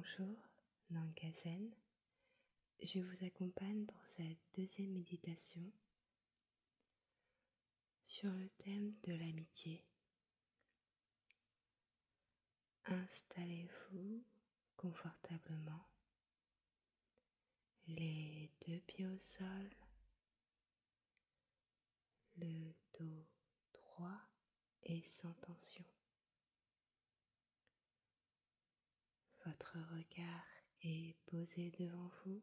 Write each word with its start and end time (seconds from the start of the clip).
Bonjour, 0.00 0.38
Nangazen. 0.88 1.74
Je 2.82 3.00
vous 3.00 3.24
accompagne 3.24 3.84
pour 3.84 4.00
cette 4.16 4.38
deuxième 4.56 4.92
méditation 4.92 5.70
sur 8.02 8.32
le 8.32 8.48
thème 8.64 8.94
de 9.02 9.12
l'amitié. 9.12 9.84
Installez-vous 12.86 14.24
confortablement, 14.76 15.86
les 17.88 18.50
deux 18.66 18.80
pieds 18.86 19.06
au 19.06 19.18
sol, 19.18 19.68
le 22.36 22.72
dos 22.98 23.26
droit 23.74 24.22
et 24.84 25.04
sans 25.10 25.34
tension. 25.34 25.84
Votre 29.50 29.78
regard 29.96 30.46
est 30.82 31.16
posé 31.26 31.72
devant 31.72 32.08
vous, 32.24 32.40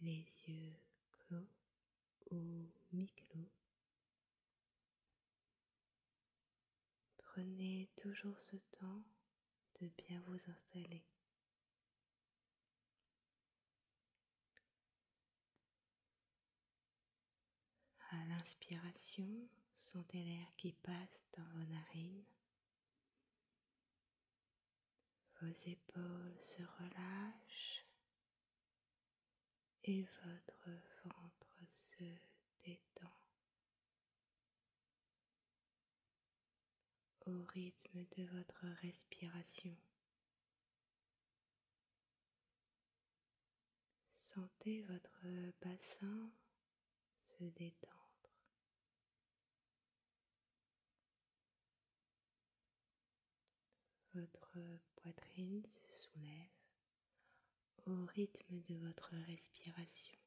les 0.00 0.26
yeux 0.46 0.76
clos 1.12 1.48
ou 2.30 2.68
mi-clos. 2.92 3.48
Prenez 7.16 7.88
toujours 7.96 8.38
ce 8.38 8.56
temps 8.70 9.02
de 9.80 9.88
bien 9.96 10.20
vous 10.26 10.38
installer. 10.50 11.06
À 18.10 18.24
l'inspiration, 18.26 19.48
sentez 19.74 20.22
l'air 20.22 20.54
qui 20.58 20.72
passe 20.72 21.24
dans 21.34 21.44
vos 21.54 21.64
narines. 21.72 22.24
Vos 25.44 25.70
épaules 25.70 26.38
se 26.40 26.62
relâchent 26.62 27.84
et 29.82 30.02
votre 30.24 30.70
ventre 31.04 31.58
se 31.70 32.04
détend 32.64 33.12
au 37.26 37.44
rythme 37.52 38.06
de 38.16 38.24
votre 38.24 38.64
respiration. 38.80 39.76
Sentez 44.16 44.80
votre 44.80 45.26
bassin 45.60 46.30
se 47.20 47.44
détendre. 47.44 48.03
Votre 54.14 54.58
poitrine 54.94 55.66
se 55.66 55.88
soulève 55.88 56.50
au 57.86 58.06
rythme 58.06 58.60
de 58.62 58.76
votre 58.76 59.10
respiration. 59.26 60.18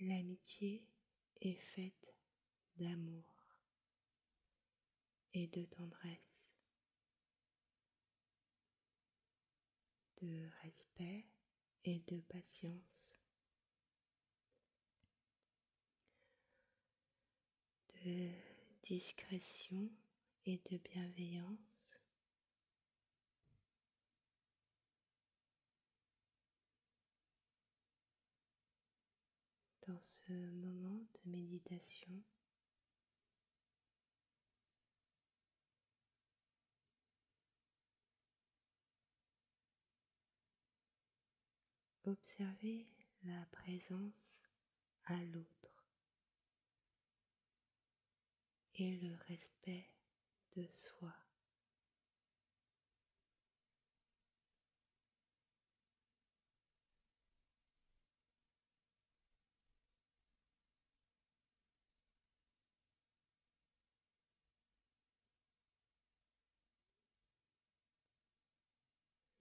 L'amitié 0.00 0.84
est 1.40 1.54
faite 1.54 2.16
d'amour 2.76 3.24
et 5.34 5.46
de 5.46 5.64
tendresse. 5.66 6.33
Respect 10.62 11.26
et 11.84 12.00
de 12.06 12.20
patience, 12.20 13.16
de 18.04 18.30
discrétion 18.82 19.90
et 20.46 20.60
de 20.70 20.78
bienveillance. 20.78 22.00
Dans 29.86 30.00
ce 30.00 30.32
moment 30.32 31.06
de 31.24 31.30
méditation, 31.30 32.22
Observez 42.06 42.86
la 43.22 43.46
présence 43.50 44.42
à 45.04 45.16
l'autre 45.24 45.86
et 48.76 48.98
le 48.98 49.16
respect 49.26 49.88
de 50.54 50.66
soi. 50.70 51.14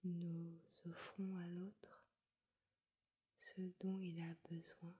Nous 0.05 0.59
offrons 0.85 1.37
à 1.37 1.47
ce 3.55 3.61
dont 3.81 3.99
il 3.99 4.19
a 4.19 4.35
besoin. 4.49 4.93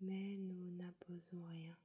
Mais 0.00 0.36
nous 0.36 0.70
n'imposons 0.76 1.44
rien. 1.46 1.76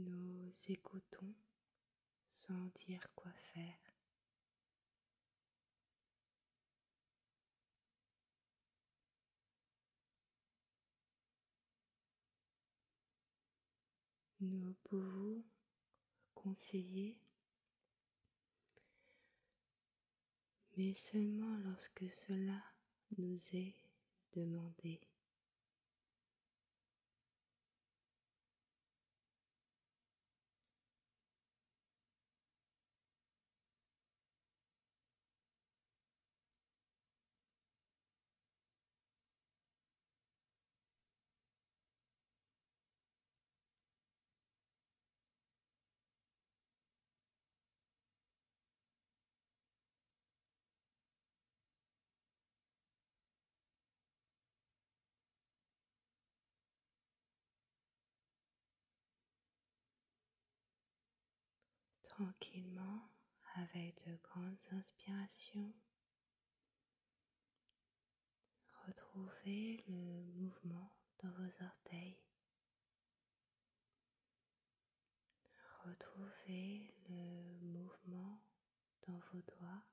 Nous 0.00 0.52
écoutons 0.68 1.34
sans 2.30 2.70
dire 2.86 3.08
quoi 3.16 3.32
faire. 3.32 3.78
Nous 14.40 14.72
pouvons 14.84 15.42
conseiller, 16.32 17.18
mais 20.76 20.94
seulement 20.94 21.56
lorsque 21.64 22.08
cela 22.08 22.62
nous 23.16 23.36
est 23.52 23.74
demandé. 24.32 25.07
Tranquillement 62.18 63.08
avec 63.54 64.04
de 64.08 64.16
grandes 64.24 64.58
inspirations. 64.72 65.72
Retrouvez 68.86 69.84
le 69.86 70.24
mouvement 70.34 70.90
dans 71.22 71.30
vos 71.30 71.64
orteils. 71.64 72.18
Retrouvez 75.84 76.92
le 77.08 77.60
mouvement 77.60 78.40
dans 79.06 79.20
vos 79.32 79.40
doigts. 79.40 79.84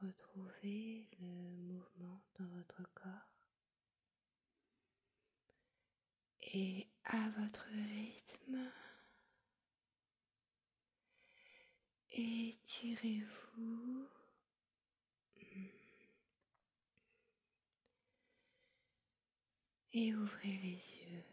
Retrouvez 0.00 1.08
le 1.18 1.56
mouvement 1.56 2.22
dans 2.38 2.46
votre 2.46 2.82
corps 2.94 3.36
à 7.06 7.28
votre 7.38 7.66
rythme. 7.66 8.70
Étirez-vous. 12.10 14.08
Et 19.92 20.14
ouvrez 20.14 20.58
les 20.58 20.72
yeux. 20.72 21.24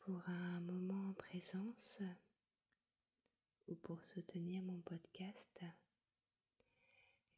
Pour 0.00 0.22
un 0.28 0.60
moment 0.60 1.08
en 1.08 1.12
présence 1.14 2.00
ou 3.66 3.74
pour 3.74 4.04
soutenir 4.04 4.62
mon 4.62 4.80
podcast, 4.82 5.64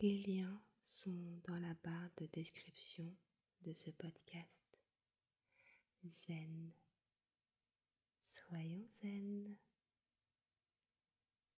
les 0.01 0.19
liens 0.19 0.61
sont 0.83 1.41
dans 1.47 1.59
la 1.59 1.73
barre 1.83 2.11
de 2.19 2.27
description 2.27 3.11
de 3.63 3.73
ce 3.73 3.91
podcast. 3.91 4.68
Zen. 6.07 6.75
Soyons 8.23 8.99
zen. 9.01 9.59